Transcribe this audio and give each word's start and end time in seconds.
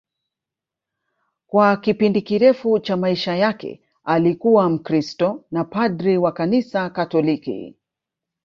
Kwa 1.47 1.77
kipindi 1.77 2.21
kirefu 2.21 2.79
cha 2.79 2.97
maisha 2.97 3.35
yake 3.35 3.81
alikuwa 4.03 4.69
Mkristo 4.69 5.45
na 5.51 5.63
padri 5.63 6.17
wa 6.17 6.31
Kanisa 6.31 6.89
Katoliki 6.89 7.77